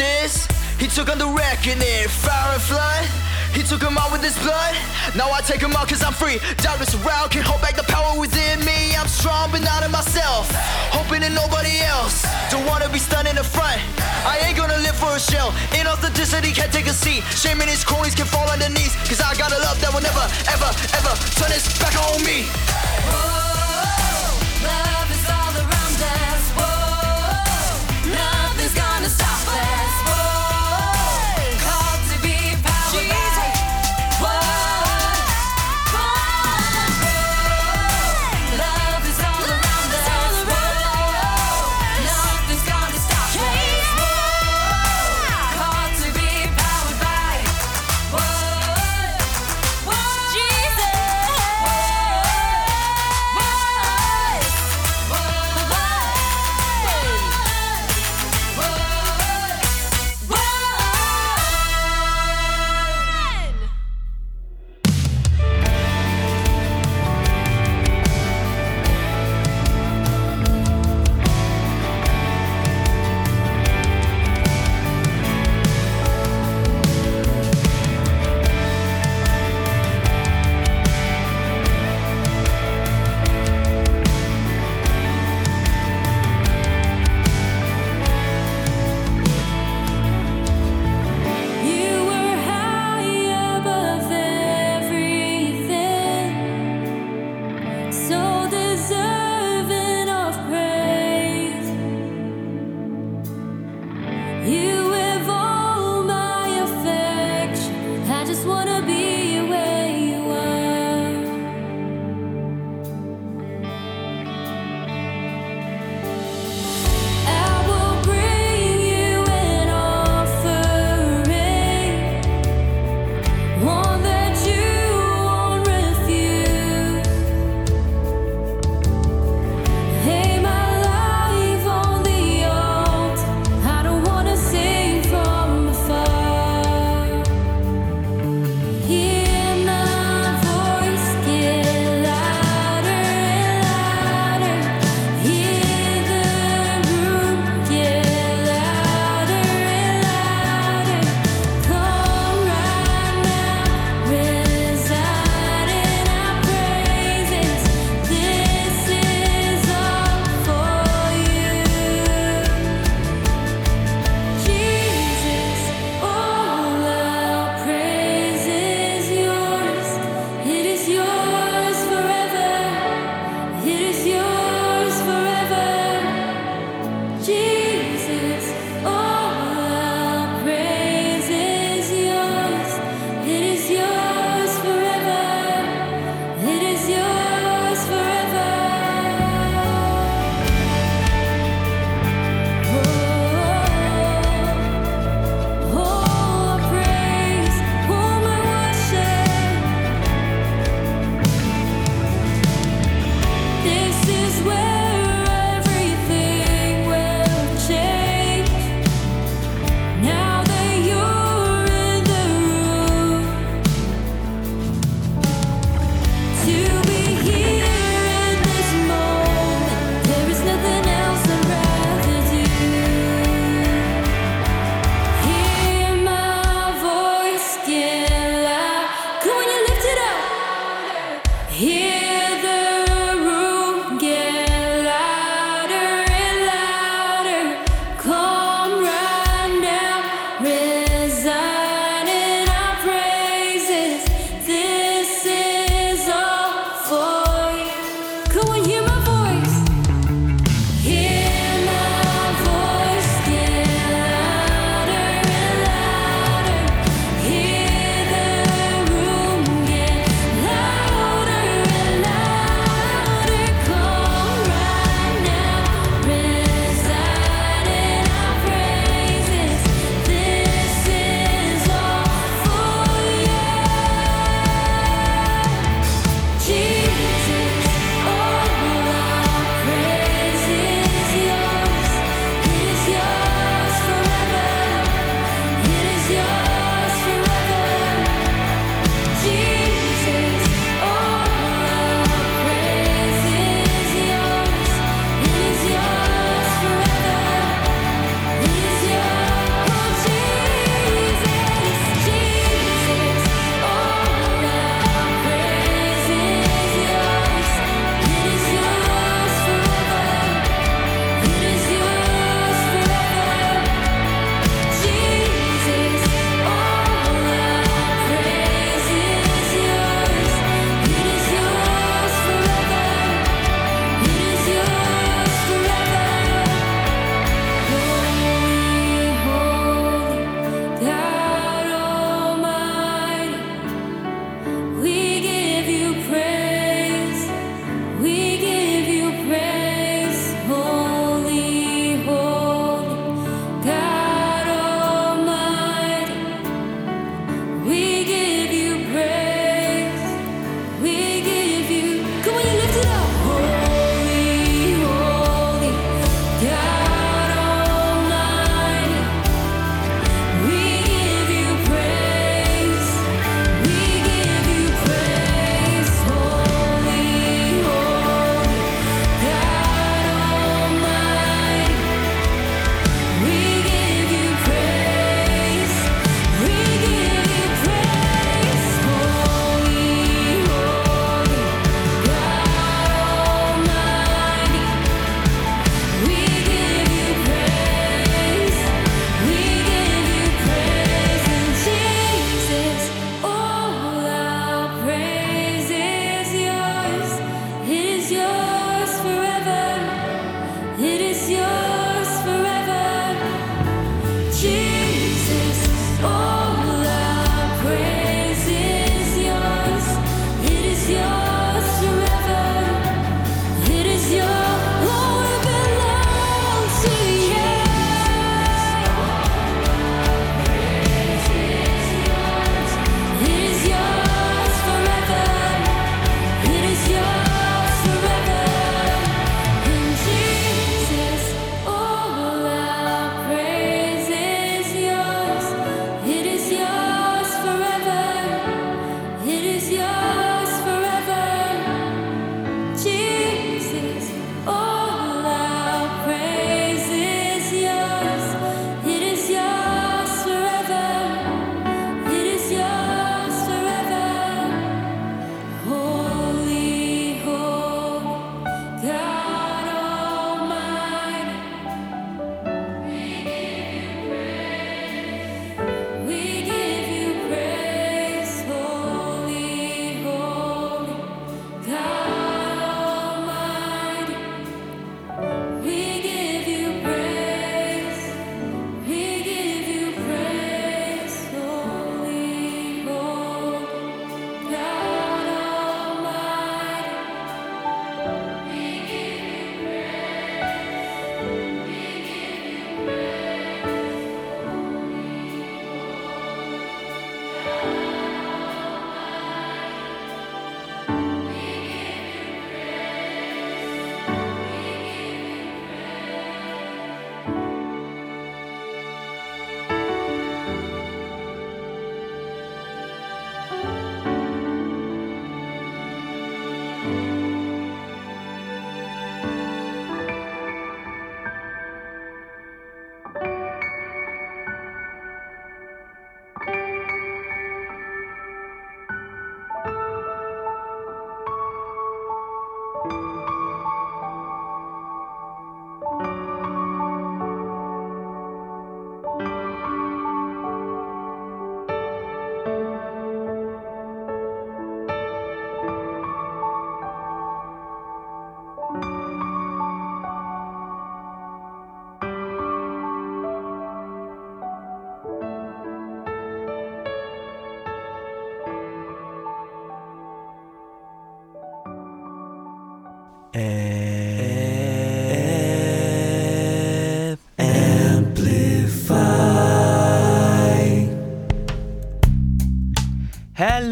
[0.00, 0.46] Is.
[0.78, 3.06] He took on the reckoning, fire and flood.
[3.54, 4.74] He took him out with his blood.
[5.14, 6.42] Now I take him out cause I'm free.
[6.58, 8.96] Darkness around can hold back the power within me.
[8.98, 10.50] I'm strong but not in myself.
[10.90, 12.26] Hoping in nobody else.
[12.50, 13.78] Don't wanna be stunned in the front.
[14.26, 15.52] I ain't gonna live for a shell.
[15.70, 17.22] Inauthenticity can't take a seat.
[17.30, 18.96] Shame and his cronies can fall on their knees.
[19.06, 22.50] Cause I got a love that will never, ever, ever turn its back on me.
[24.66, 26.42] Love is all around us.
[26.58, 29.73] Whoa, nothing's gonna stop us.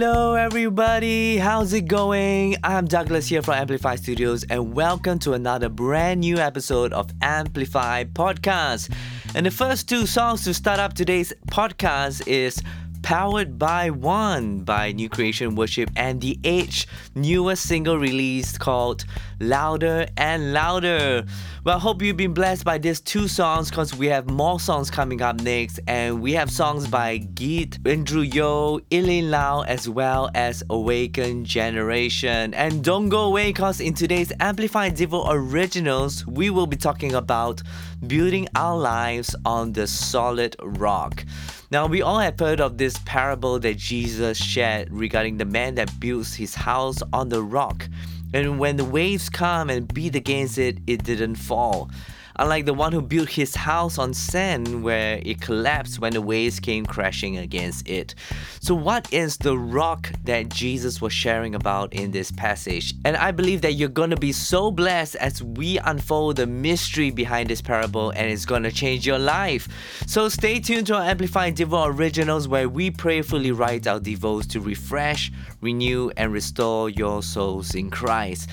[0.05, 1.37] Hello, everybody.
[1.37, 2.57] How's it going?
[2.65, 8.03] I'm Douglas here from Amplify Studios, and welcome to another brand new episode of Amplify
[8.03, 8.93] Podcast.
[9.37, 12.61] And the first two songs to start up today's podcast is
[13.03, 19.05] Powered by One by New Creation Worship and the Age newest single released called
[19.43, 21.25] Louder and Louder.
[21.65, 24.91] Well, I hope you've been blessed by these two songs because we have more songs
[24.91, 30.31] coming up next and we have songs by Geet, Andrew Yo, Eileen Lau as well
[30.35, 32.55] as Awaken Generation.
[32.55, 37.63] And don't go away because in today's Amplified Devo Originals, we will be talking about
[38.07, 41.25] building our lives on the solid rock.
[41.73, 45.99] Now, we all have heard of this parable that Jesus shared regarding the man that
[45.99, 47.89] builds his house on the rock.
[48.35, 51.91] And when the waves come and beat against it, it didn't fall
[52.37, 56.61] unlike the one who built his house on sand where it collapsed when the waves
[56.61, 58.15] came crashing against it.
[58.61, 62.95] So, what is the rock that Jesus was sharing about in this passage?
[63.05, 67.11] And I believe that you're going to be so blessed as we unfold the mystery
[67.11, 69.69] behind this parable and it's going to change your life.
[70.07, 74.61] So, stay tuned to our Amplified Devo Originals where we prayerfully write our devos to
[74.61, 78.49] refresh, renew, and restore your souls in Christ.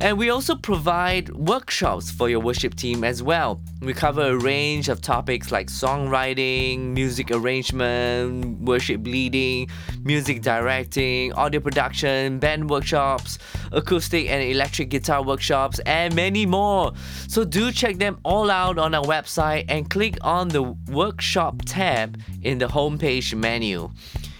[0.00, 3.60] And we also provide workshops for your worship team as well.
[3.80, 9.68] We cover a range of topics like songwriting, music arrangement, worship leading,
[10.02, 13.38] music directing, audio production, band workshops,
[13.72, 16.92] acoustic and electric guitar workshops, and many more.
[17.28, 22.20] So do check them all out on our website and click on the workshop tab
[22.42, 23.90] in the homepage menu.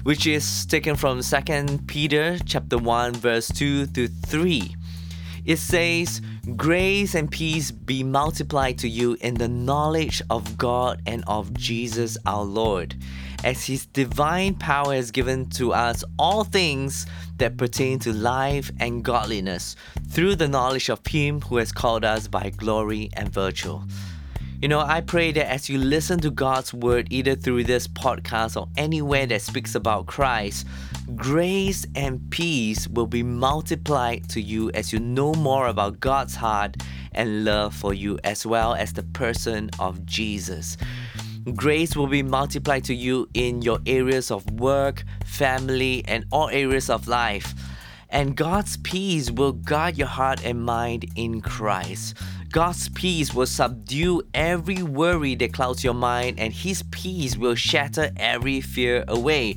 [0.02, 4.76] which is taken from 2 Peter chapter 1 verse 2 to 3.
[5.46, 6.20] It says,
[6.54, 12.18] Grace and peace be multiplied to you in the knowledge of God and of Jesus
[12.26, 12.94] our Lord,
[13.44, 17.06] as his divine power has given to us all things
[17.42, 19.74] that pertain to life and godliness
[20.10, 23.80] through the knowledge of him who has called us by glory and virtue.
[24.60, 28.56] You know, I pray that as you listen to God's word, either through this podcast
[28.56, 30.68] or anywhere that speaks about Christ,
[31.16, 36.76] grace and peace will be multiplied to you as you know more about God's heart
[37.10, 40.76] and love for you, as well as the person of Jesus.
[41.56, 46.90] Grace will be multiplied to you in your areas of work, family, and all areas
[46.90, 47.54] of life.
[48.10, 52.14] And God's peace will guard your heart and mind in Christ.
[52.52, 58.10] God's peace will subdue every worry that clouds your mind, and His peace will shatter
[58.18, 59.56] every fear away.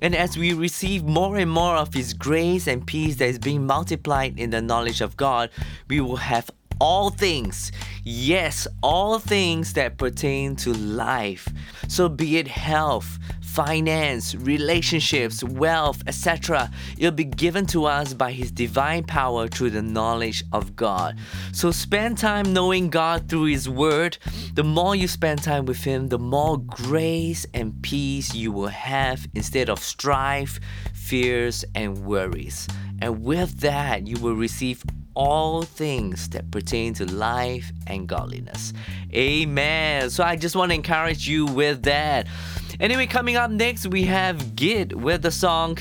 [0.00, 3.66] And as we receive more and more of His grace and peace that is being
[3.66, 5.50] multiplied in the knowledge of God,
[5.88, 7.70] we will have all things,
[8.04, 11.46] yes, all things that pertain to life.
[11.88, 13.18] So, be it health,
[13.50, 16.70] finance, relationships, wealth, etc.
[16.96, 21.18] It'll be given to us by His divine power through the knowledge of God.
[21.52, 24.18] So spend time knowing God through His Word.
[24.54, 29.26] The more you spend time with Him, the more grace and peace you will have
[29.34, 30.60] instead of strife,
[30.94, 32.68] fears, and worries.
[33.02, 38.72] And with that, you will receive all things that pertain to life and godliness.
[39.14, 40.10] Amen.
[40.10, 42.26] So I just want to encourage you with that.
[42.78, 45.78] Anyway, coming up next, we have Gid with the song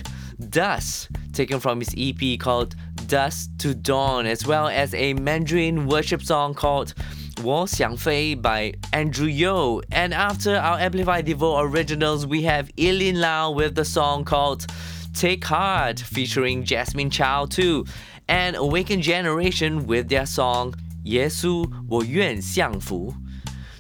[0.49, 2.75] Dust, taken from his EP called
[3.07, 6.93] Dust to Dawn, as well as a Mandarin worship song called
[7.41, 9.81] 我想飞 by Andrew Yo.
[9.91, 14.67] And after our Amplify Devo originals, we have Eileen Lau with the song called
[15.13, 17.85] Take Heart featuring Jasmine Chow too
[18.28, 23.14] and Awaken Generation with their song 耶稣我愿降服.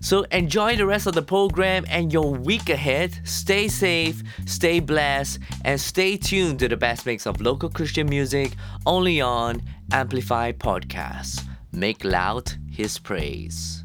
[0.00, 3.12] So enjoy the rest of the program and your week ahead.
[3.24, 8.52] Stay safe, stay blessed, and stay tuned to the best mix of local Christian music
[8.84, 11.42] only on Amplify Podcasts.
[11.72, 13.84] Make loud his praise.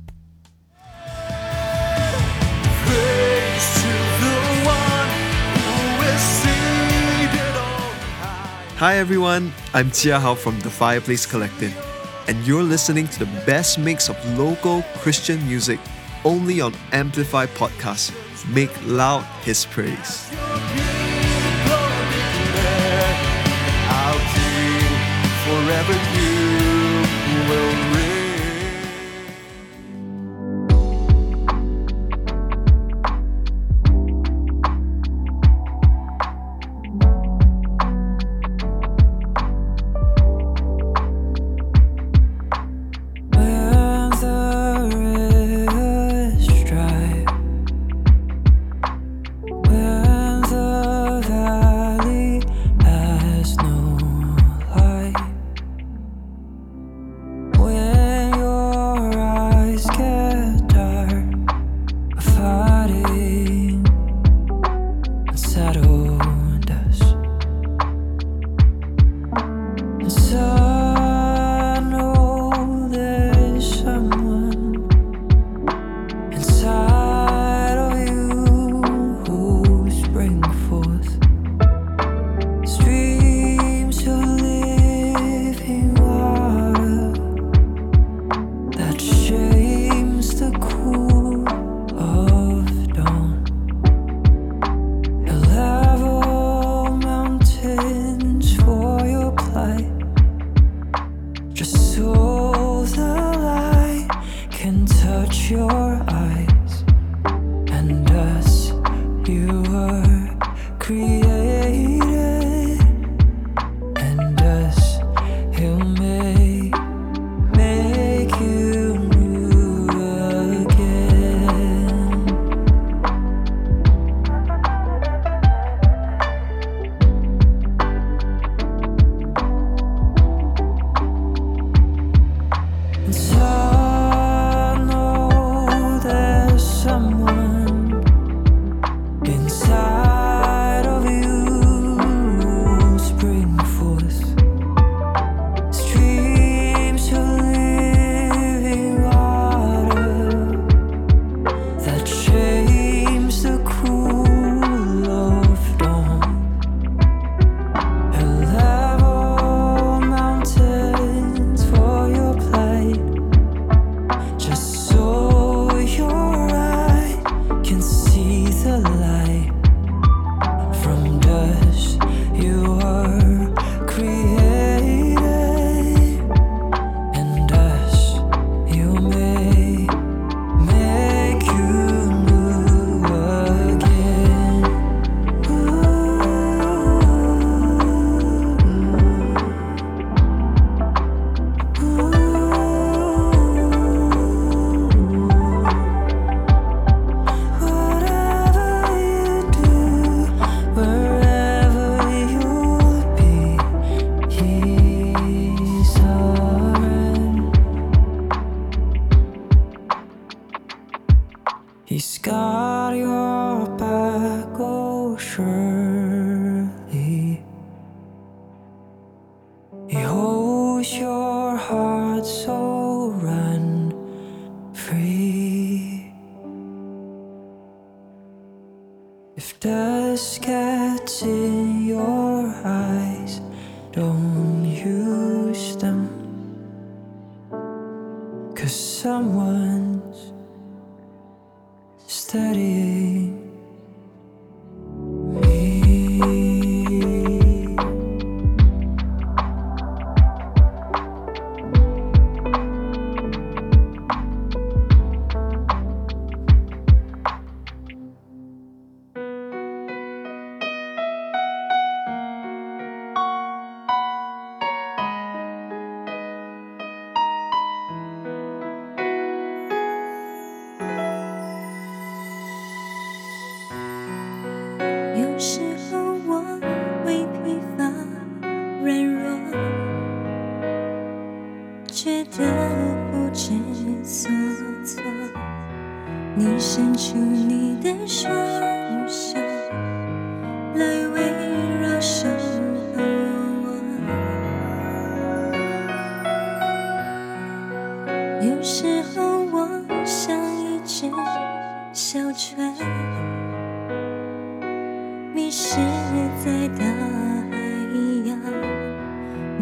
[8.79, 11.73] Hi everyone, I'm Tia Hao from the Fireplace Collective,
[12.27, 15.79] and you're listening to the best mix of local Christian music
[16.25, 18.11] only on Amplify Podcast.
[18.53, 20.29] Make loud His praise.
[25.47, 26.24] Forever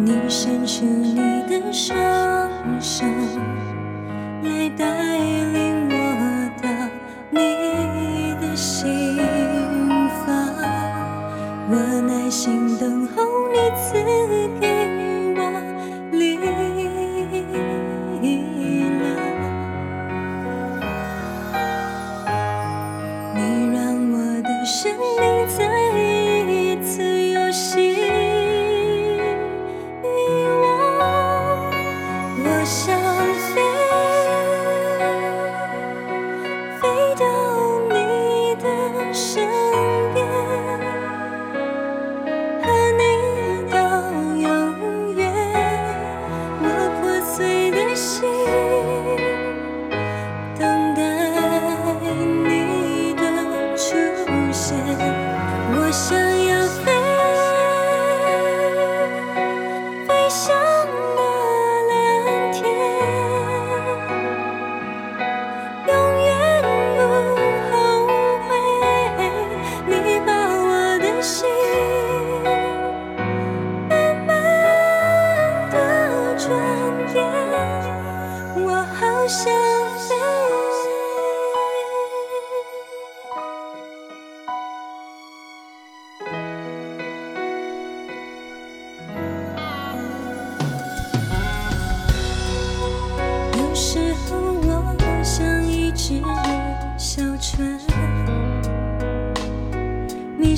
[0.04, 1.14] 你伸出你
[1.48, 1.96] 的双
[2.80, 3.04] 手
[4.42, 4.84] 来带
[5.18, 6.68] 领我到
[7.30, 9.16] 你的心
[10.26, 10.54] 房
[11.70, 11.76] 我
[12.08, 14.01] 耐心等候你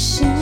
[0.04, 0.33] 心。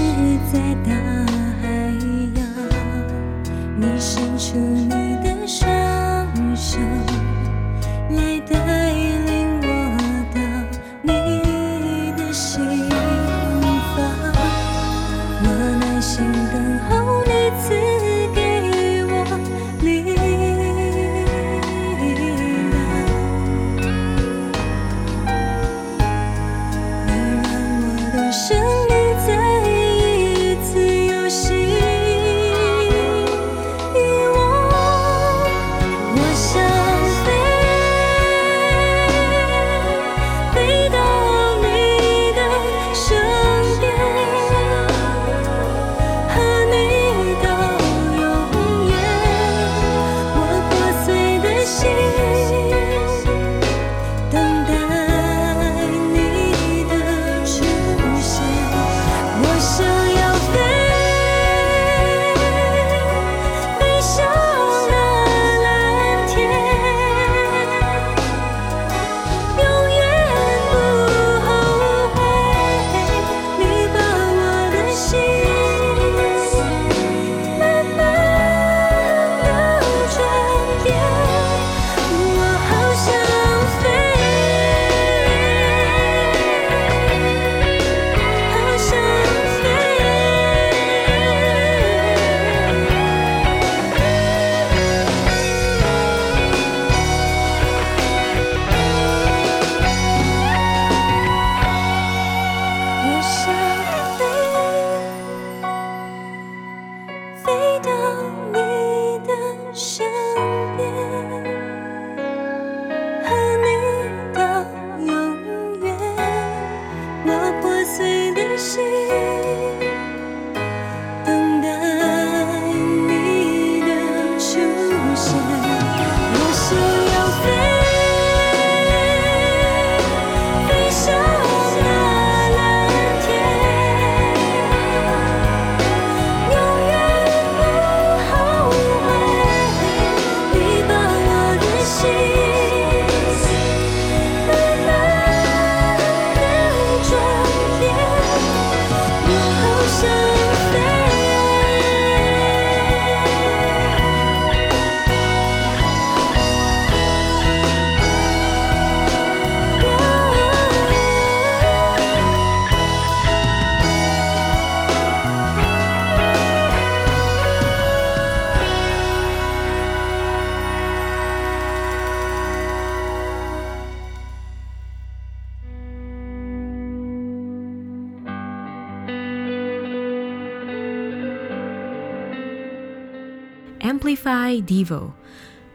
[183.82, 185.12] Amplify Devo.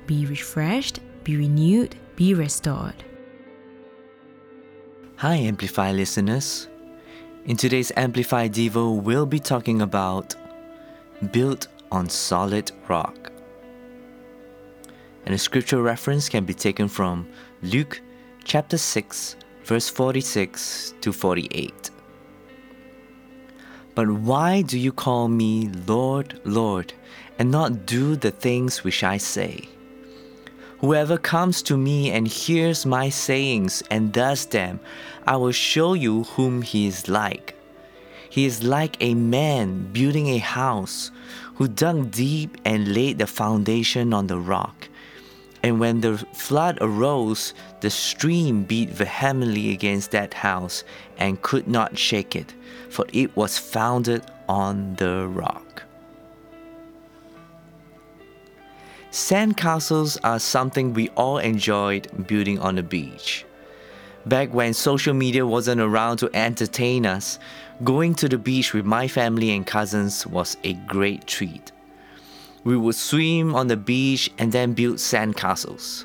[0.06, 3.04] Be refreshed, be renewed, be restored.
[5.18, 6.70] Hi, Amplify listeners.
[7.48, 10.36] In today's Amplify Devo, we'll be talking about
[11.34, 13.30] built on solid rock.
[15.26, 17.28] And the scripture reference can be taken from
[17.62, 18.00] Luke
[18.46, 21.92] chapter 6, verse 46 to 48.
[23.96, 26.94] But why do you call me Lord, Lord,
[27.40, 29.68] and not do the things which I say?
[30.80, 34.80] Whoever comes to me and hears my sayings and does them,
[35.26, 37.56] I will show you whom he is like.
[38.30, 41.10] He is like a man building a house
[41.56, 44.88] who dug deep and laid the foundation on the rock.
[45.64, 50.84] And when the flood arose, the stream beat vehemently against that house
[51.18, 52.54] and could not shake it,
[52.90, 55.84] for it was founded on the rock.
[59.12, 63.46] Sandcastles are something we all enjoyed building on the beach.
[64.26, 67.40] Back when social media wasn't around to entertain us,
[67.86, 71.72] going to the beach with my family and cousins was a great treat.
[72.66, 76.04] We would swim on the beach and then build sandcastles.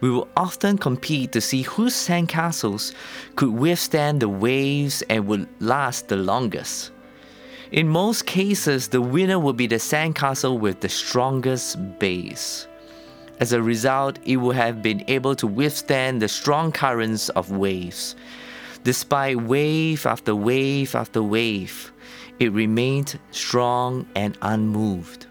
[0.00, 2.94] We would often compete to see whose sandcastles
[3.36, 6.92] could withstand the waves and would last the longest.
[7.72, 12.66] In most cases, the winner would be the sandcastle with the strongest base.
[13.38, 18.16] As a result, it would have been able to withstand the strong currents of waves.
[18.82, 21.92] Despite wave after wave after wave,
[22.40, 25.26] it remained strong and unmoved.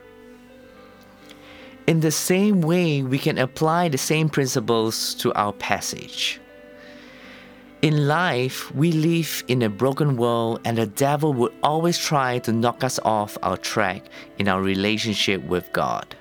[1.88, 6.40] In the same way, we can apply the same principles to our passage.
[7.82, 12.52] In life, we live in a broken world, and the devil would always try to
[12.52, 14.04] knock us off our track
[14.38, 16.14] in our relationship with God.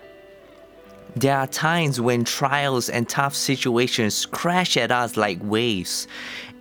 [1.16, 6.07] There are times when trials and tough situations crash at us like waves,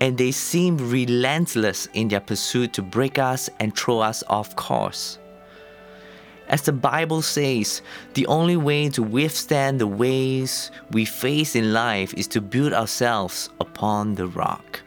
[0.01, 5.19] and they seem relentless in their pursuit to break us and throw us off course.
[6.47, 7.83] As the Bible says,
[8.15, 13.51] the only way to withstand the waves we face in life is to build ourselves
[13.59, 14.81] upon the rock.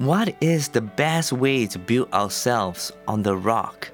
[0.00, 3.90] What is the best way to build ourselves on the rock?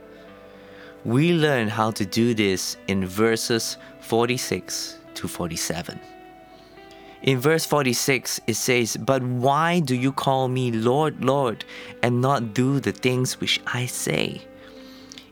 [1.04, 5.98] We learn how to do this in verses 46 to 47.
[7.22, 11.64] In verse 46, it says, But why do you call me Lord, Lord,
[12.04, 14.42] and not do the things which I say?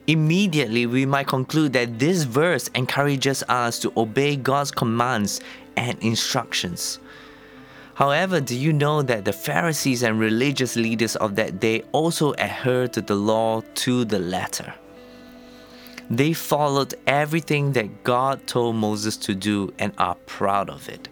[0.08, 5.40] Immediately, we might conclude that this verse encourages us to obey God's commands
[5.76, 6.98] and instructions.
[7.94, 12.92] However, do you know that the Pharisees and religious leaders of that day also adhered
[12.94, 14.74] to the law to the letter?
[16.10, 21.08] They followed everything that God told Moses to do and are proud of it.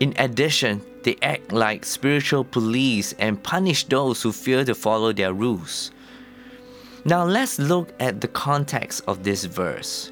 [0.00, 5.32] In addition, they act like spiritual police and punish those who fail to follow their
[5.32, 5.90] rules.
[7.04, 10.11] Now let's look at the context of this verse.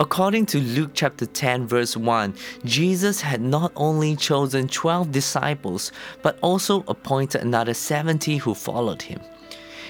[0.00, 6.38] According to Luke chapter 10, verse 1, Jesus had not only chosen 12 disciples, but
[6.42, 9.20] also appointed another 70 who followed him.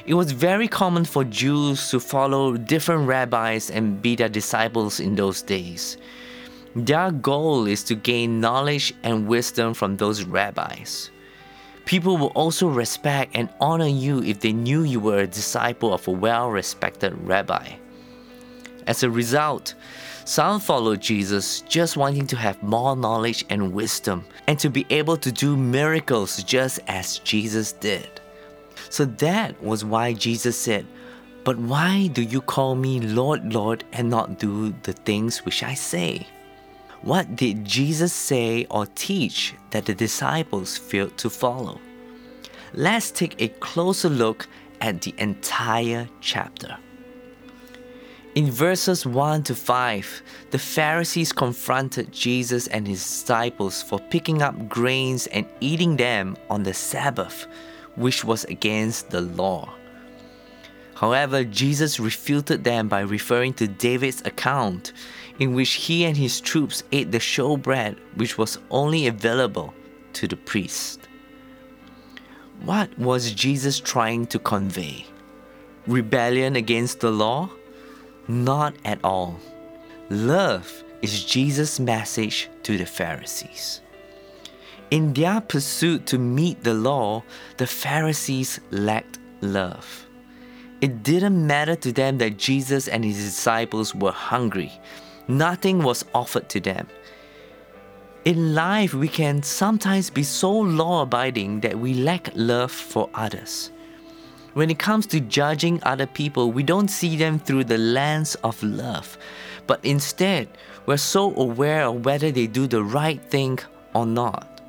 [0.07, 5.15] It was very common for Jews to follow different rabbis and be their disciples in
[5.17, 5.99] those days.
[6.75, 11.11] Their goal is to gain knowledge and wisdom from those rabbis.
[11.85, 16.07] People will also respect and honor you if they knew you were a disciple of
[16.07, 17.77] a well respected rabbi.
[18.89, 19.75] As a result,
[20.25, 25.19] some followed Jesus just wanting to have more knowledge and wisdom and to be able
[25.19, 28.09] to do miracles just as Jesus did.
[28.89, 30.87] So that was why Jesus said,
[31.45, 35.75] But why do you call me Lord, Lord, and not do the things which I
[35.75, 36.27] say?
[37.03, 41.79] What did Jesus say or teach that the disciples failed to follow?
[42.73, 44.49] Let's take a closer look
[44.81, 46.79] at the entire chapter.
[48.35, 54.69] In verses 1 to 5, the Pharisees confronted Jesus and his disciples for picking up
[54.69, 57.47] grains and eating them on the Sabbath,
[57.97, 59.73] which was against the law.
[60.95, 64.93] However, Jesus refuted them by referring to David's account,
[65.39, 69.73] in which he and his troops ate the showbread which was only available
[70.13, 71.09] to the priest.
[72.63, 75.07] What was Jesus trying to convey?
[75.87, 77.51] Rebellion against the law?
[78.29, 79.41] Not at all.
[80.11, 83.81] Love is Jesus' message to the Pharisees.
[84.91, 87.23] In their pursuit to meet the law,
[87.57, 90.07] the Pharisees lacked love.
[90.83, 94.73] It didn't matter to them that Jesus and his disciples were hungry.
[95.27, 96.87] Nothing was offered to them.
[98.27, 103.71] In life, we can sometimes be so law abiding that we lack love for others.
[104.55, 108.63] When it comes to judging other people, we don't see them through the lens of
[108.63, 109.19] love,
[109.67, 110.49] but instead,
[110.87, 113.59] we're so aware of whether they do the right thing
[113.95, 114.61] or not.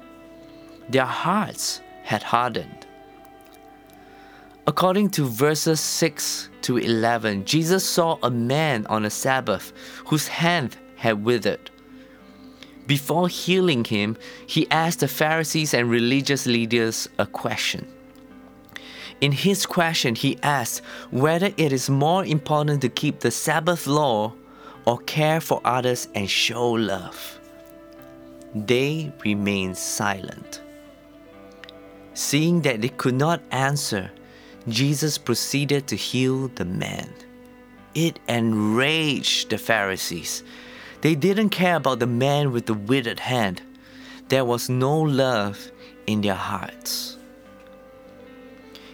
[0.90, 2.86] Their hearts had hardened.
[4.68, 9.74] According to verses 6 to 11, Jesus saw a man on a Sabbath
[10.06, 11.72] whose hand had withered.
[12.86, 17.88] Before healing him, he asked the Pharisees and religious leaders a question.
[19.22, 24.34] In his question, he asked whether it is more important to keep the Sabbath law
[24.86, 27.40] or care for others and show love.
[28.56, 30.62] They remained silent.
[32.14, 34.10] Seeing that they could not answer,
[34.68, 37.14] Jesus proceeded to heal the man.
[37.94, 40.44] It enraged the Pharisees.
[41.02, 43.62] They didn't care about the man with the withered hand.
[44.30, 45.72] There was no love
[46.08, 47.19] in their hearts.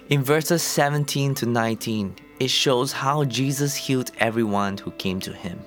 [0.07, 5.59] In verses 17 to 19, it shows how Jesus healed everyone who came to him.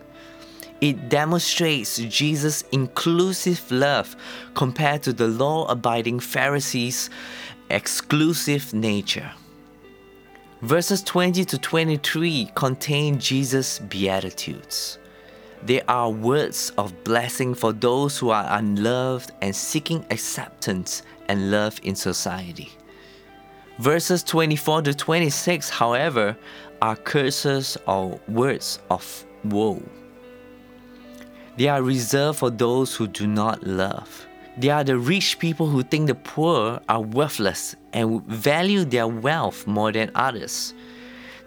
[0.81, 4.15] It demonstrates Jesus' inclusive love
[4.55, 7.11] compared to the law abiding Pharisees'
[7.69, 9.33] exclusive nature.
[10.63, 15.01] Verses 20 to 23 contain Jesus' Beatitudes.
[15.65, 21.81] They are words of blessing for those who are unloved and seeking acceptance and love
[21.83, 22.71] in society.
[23.79, 26.37] Verses 24 to 26, however,
[26.83, 29.81] are curses or words of woe.
[31.57, 34.27] They are reserved for those who do not love.
[34.57, 39.65] They are the rich people who think the poor are worthless and value their wealth
[39.69, 40.75] more than others.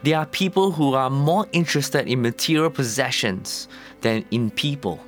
[0.04, 3.68] They are people who are more interested in material possessions
[4.00, 5.02] than in people.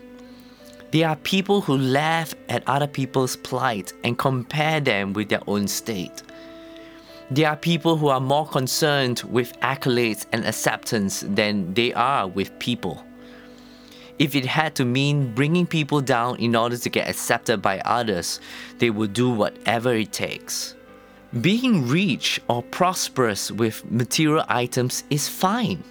[0.92, 5.70] They are people who laugh at other people's plight and compare them with their own
[5.70, 6.22] state.
[7.34, 12.60] They are people who are more concerned with accolades and acceptance than they are with
[12.60, 13.04] people.
[14.20, 18.40] If it had to mean bringing people down in order to get accepted by others,
[18.78, 20.76] they would do whatever it takes.
[21.42, 25.84] Being rich or prosperous with material items is fine.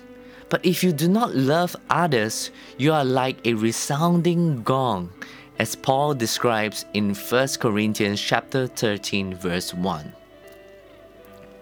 [0.49, 5.11] But if you do not love others, you are like a resounding gong,
[5.59, 10.22] as Paul describes in 1 Corinthians chapter 13 verse 1.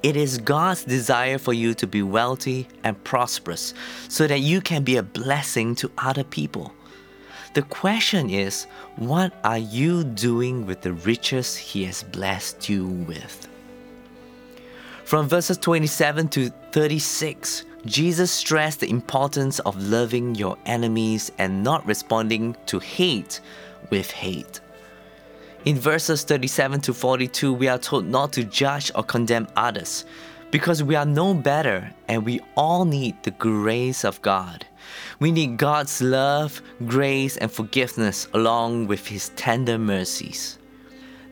[0.02, 3.74] It is God's desire for you to be wealthy and prosperous
[4.08, 6.72] so that you can be a blessing to other people.
[7.52, 8.64] The question is,
[8.96, 13.46] what are you doing with the riches He has blessed you with?
[15.04, 21.84] From verses 27 to 36, Jesus stressed the importance of loving your enemies and not
[21.86, 23.40] responding to hate
[23.90, 24.60] with hate.
[25.66, 30.06] In verses 37 to 42, we are told not to judge or condemn others
[30.50, 34.66] because we are no better and we all need the grace of God.
[35.18, 40.58] We need God's love, grace, and forgiveness along with His tender mercies.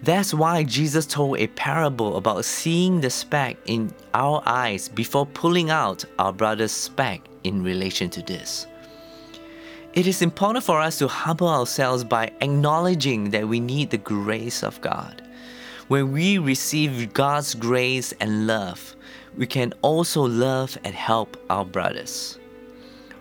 [0.03, 5.71] That's why Jesus told a parable about seeing the speck in our eyes before pulling
[5.71, 8.68] out our brother's speck in relation to this.
[9.99, 14.63] It is important for us to humble ourselves by acknowledging that we need the grace
[14.63, 15.23] of God.
[15.89, 18.95] When we receive God's grace and love,
[19.37, 22.39] we can also love and help our brothers.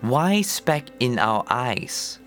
[0.01, 2.19] Why speck in our eyes?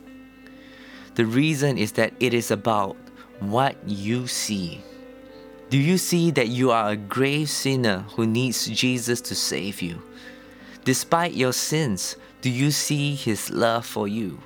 [1.14, 2.96] The reason is that it is about
[3.38, 4.80] what you see.
[5.68, 10.02] Do you see that you are a grave sinner who needs Jesus to save you?
[10.82, 14.38] Despite your sins, do you see His love for you?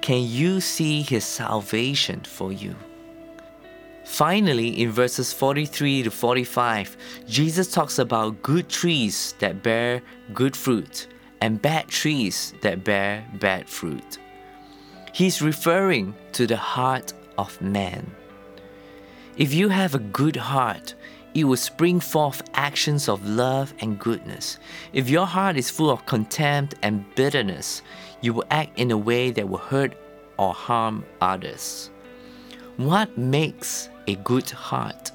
[0.00, 2.74] Can you see His salvation for you?
[4.04, 6.96] Finally, in verses 43 to 45,
[7.28, 10.02] Jesus talks about good trees that bear
[10.34, 11.06] good fruit
[11.40, 14.18] and bad trees that bear bad fruit.
[15.12, 18.10] He's referring to the heart of man.
[19.36, 20.94] If you have a good heart,
[21.34, 24.58] it will spring forth actions of love and goodness.
[24.92, 27.82] If your heart is full of contempt and bitterness,
[28.20, 29.94] you will act in a way that will hurt
[30.38, 31.90] or harm others.
[32.76, 35.12] What makes a good heart?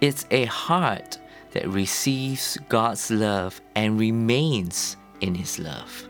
[0.00, 1.18] It's a heart
[1.52, 6.06] that receives God's love and remains in His love.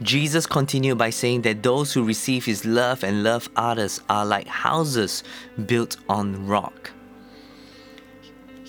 [0.00, 4.48] Jesus continued by saying that those who receive His love and love others are like
[4.48, 5.22] houses
[5.66, 6.90] built on rock.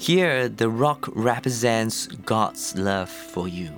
[0.03, 3.71] Here, the rock represents God's love for you.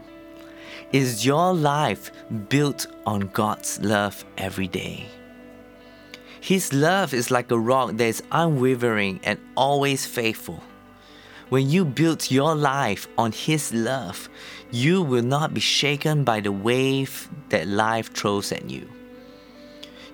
[0.91, 2.09] Is your life
[2.49, 5.05] built on God's love every day?
[6.41, 10.63] His love is like a rock that is unwavering and always faithful.
[11.49, 14.28] When you build your life on His love,
[14.71, 18.89] you will not be shaken by the wave that life throws at you.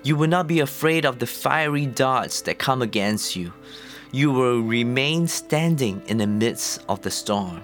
[0.02, 3.54] You will not be afraid of the fiery darts that come against you.
[4.14, 7.62] You will remain standing in the midst of the storm.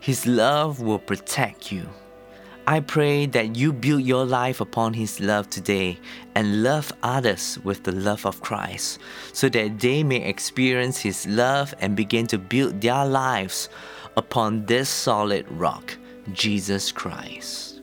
[0.00, 1.86] His love will protect you.
[2.66, 5.98] I pray that you build your life upon His love today
[6.34, 8.98] and love others with the love of Christ
[9.34, 13.68] so that they may experience His love and begin to build their lives
[14.16, 15.98] upon this solid rock,
[16.32, 17.73] Jesus Christ.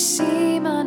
[0.00, 0.79] Waves they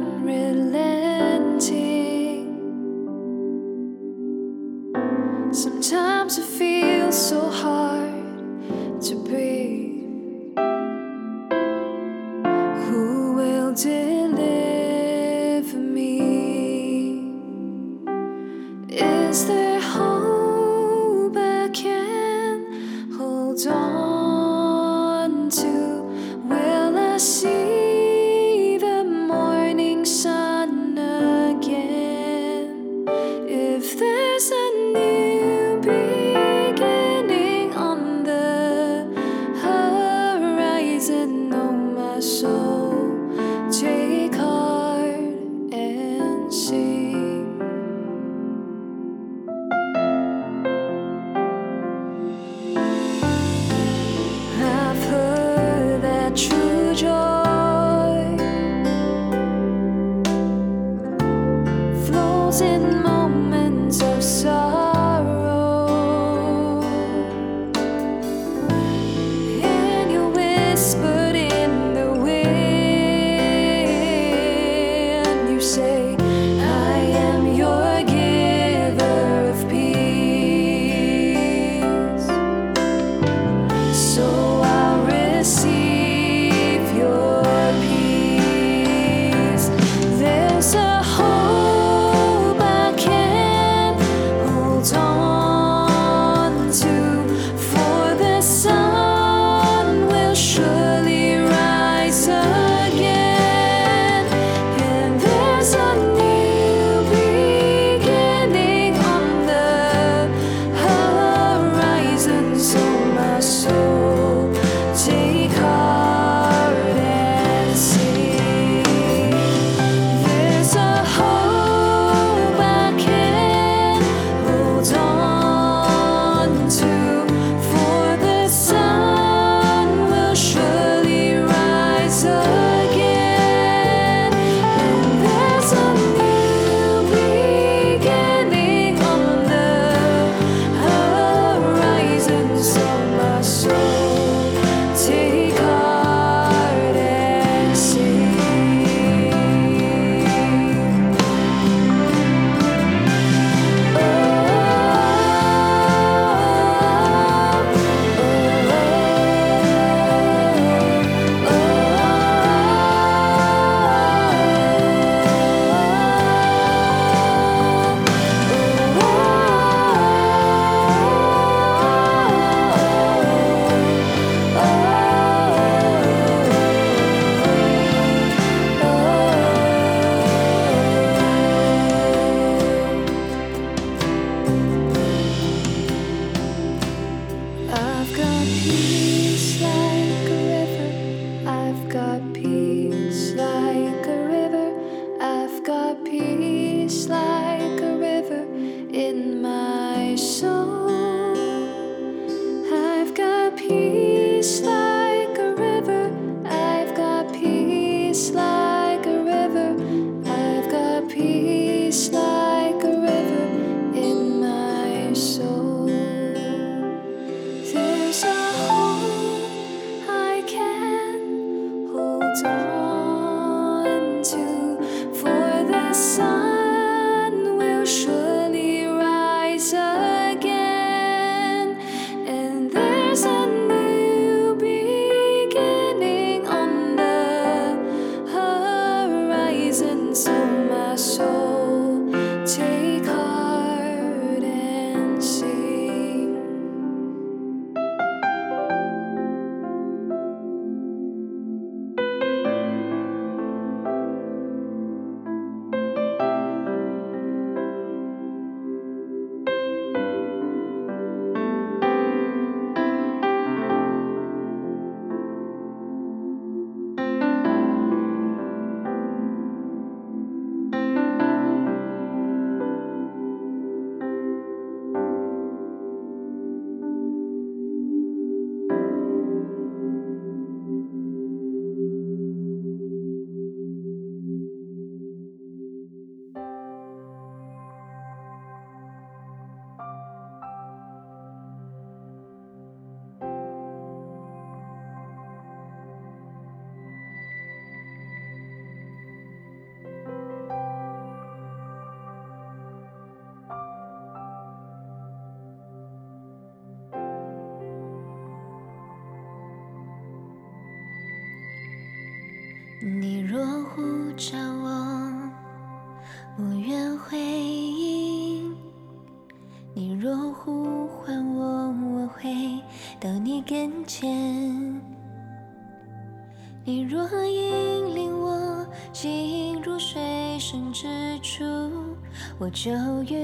[332.65, 333.22] 我就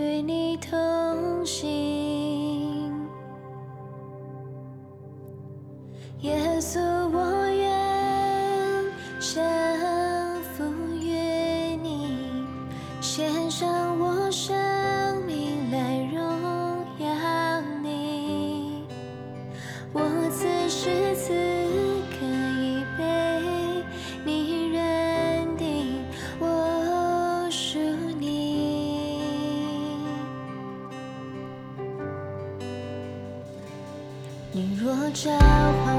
[34.89, 35.98] 说着。